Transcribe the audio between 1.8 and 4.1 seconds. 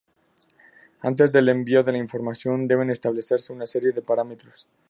de la información, deben establecerse una serie de